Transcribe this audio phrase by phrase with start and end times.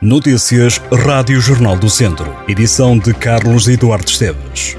[0.00, 2.32] Notícias Rádio Jornal do Centro.
[2.46, 4.76] Edição de Carlos Eduardo Esteves.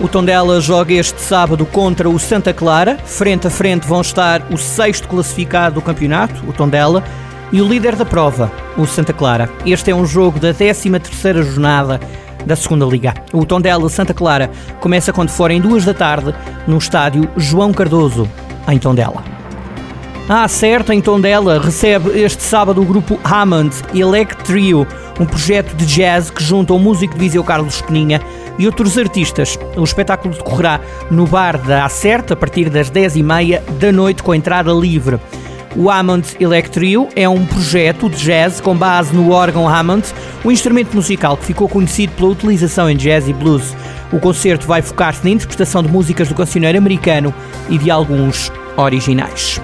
[0.00, 2.96] O Tondela joga este sábado contra o Santa Clara.
[3.04, 7.02] Frente a frente vão estar o sexto classificado do campeonato, o Tondela,
[7.50, 9.50] e o líder da prova, o Santa Clara.
[9.66, 11.98] Este é um jogo da 13ª jornada
[12.46, 13.12] da Segunda Liga.
[13.32, 14.48] O Tondela Santa Clara
[14.78, 16.32] começa quando for em duas da tarde
[16.64, 18.30] no estádio João Cardoso,
[18.68, 19.33] em Tondela.
[20.26, 24.34] A Acerto, em Tondela, recebe este sábado o grupo Hammond Elect
[25.20, 28.22] um projeto de jazz que junta o músico de Viseu Carlos Peninha
[28.58, 29.58] e outros artistas.
[29.76, 34.72] O espetáculo decorrerá no bar da Acerto a partir das 10h30 da noite com entrada
[34.72, 35.20] livre.
[35.76, 40.06] O Hammond Elect Trio é um projeto de jazz com base no órgão Hammond,
[40.42, 43.76] um instrumento musical que ficou conhecido pela utilização em jazz e blues.
[44.10, 47.34] O concerto vai focar-se na interpretação de músicas do cancioneiro americano
[47.68, 49.60] e de alguns originais.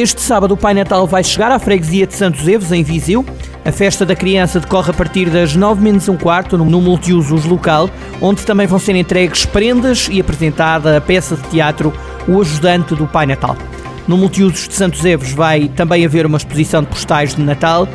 [0.00, 3.22] Este sábado o Pai Natal vai chegar à freguesia de Santos Evos, em Viseu.
[3.66, 7.90] A festa da criança decorre a partir das 9 menos um quarto no multiusos local,
[8.18, 11.92] onde também vão ser entregues prendas e apresentada a peça de teatro
[12.26, 13.54] O Ajudante do Pai Natal.
[14.08, 17.86] No multiusos de Santos Evos vai também haver uma exposição de postais de Natal.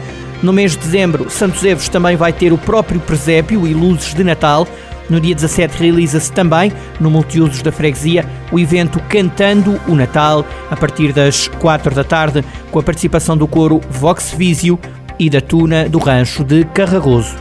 [0.43, 4.23] No mês de dezembro, Santos Evos também vai ter o próprio presépio e luzes de
[4.23, 4.67] Natal,
[5.09, 10.75] no dia 17 realiza-se também, no multiusos da freguesia, o evento Cantando o Natal, a
[10.75, 14.79] partir das 4 da tarde, com a participação do coro Vox Visio
[15.19, 17.35] e da Tuna do Rancho de Carragoso.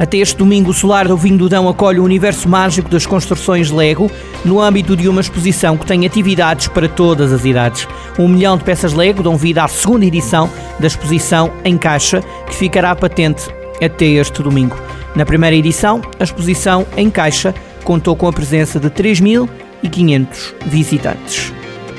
[0.00, 3.70] Até este domingo, o Solar do Vinho do Dão acolhe o universo mágico das construções
[3.70, 4.10] Lego
[4.46, 7.86] no âmbito de uma exposição que tem atividades para todas as idades.
[8.18, 12.54] Um milhão de peças Lego dão vida à segunda edição da exposição em caixa, que
[12.56, 13.50] ficará patente
[13.84, 14.74] até este domingo.
[15.14, 21.52] Na primeira edição, a exposição em caixa contou com a presença de 3.500 visitantes.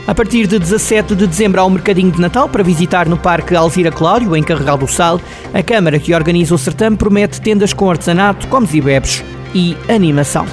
[0.08, 3.56] A partir de 17 de dezembro há um mercadinho de Natal para visitar no Parque
[3.56, 5.22] Alzira Cláudio, em Carregal do Sal.
[5.53, 10.46] A Câmara que organiza o certame promete tendas com artesanato, comes e bebes e animação.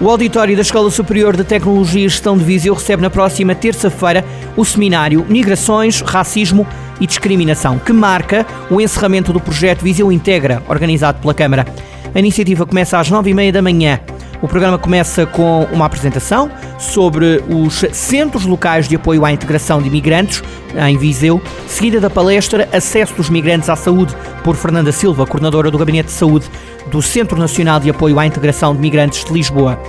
[0.00, 4.24] O auditório da Escola Superior de Tecnologia e Gestão de Viseu recebe na próxima terça-feira
[4.56, 6.66] o seminário Migrações, Racismo
[7.00, 11.66] e Discriminação, que marca o encerramento do projeto Viseu Integra, organizado pela Câmara.
[12.14, 14.00] A iniciativa começa às nove e meia da manhã.
[14.42, 19.86] O programa começa com uma apresentação sobre os centros locais de apoio à integração de
[19.86, 20.42] imigrantes
[20.88, 25.78] em Viseu, seguida da palestra Acesso dos Migrantes à Saúde por Fernanda Silva, coordenadora do
[25.78, 26.50] Gabinete de Saúde
[26.90, 29.80] do Centro Nacional de Apoio à Integração de Migrantes de Lisboa.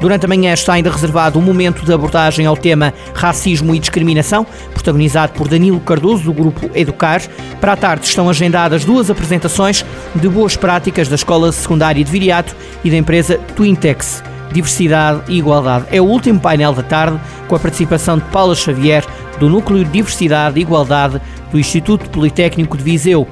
[0.00, 4.46] Durante a manhã está ainda reservado um momento de abordagem ao tema racismo e discriminação,
[4.72, 7.20] protagonizado por Danilo Cardoso, do grupo Educar.
[7.60, 12.54] Para a tarde estão agendadas duas apresentações de boas práticas da Escola Secundária de Viriato
[12.84, 14.22] e da empresa Twintex.
[14.52, 15.86] Diversidade e Igualdade.
[15.90, 19.04] É o último painel da tarde, com a participação de Paula Xavier,
[19.38, 21.20] do Núcleo de Diversidade e Igualdade
[21.50, 23.28] do Instituto Politécnico de Viseu.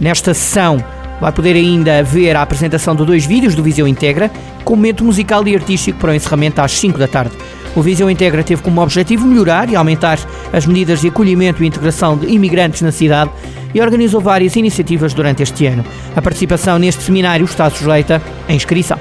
[0.00, 0.82] Nesta sessão,
[1.20, 4.30] vai poder ainda ver a apresentação de dois vídeos do Viseu Integra,
[4.64, 7.32] com momento musical e artístico para o encerramento às 5 da tarde.
[7.76, 10.18] O Viseu Integra teve como objetivo melhorar e aumentar
[10.52, 13.30] as medidas de acolhimento e integração de imigrantes na cidade
[13.74, 15.84] e organizou várias iniciativas durante este ano.
[16.14, 18.98] A participação neste seminário está sujeita à inscrição.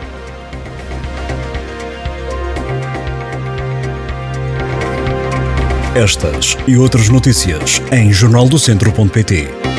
[5.95, 9.73] Estas e outras notícias em jornaldocentro.pt.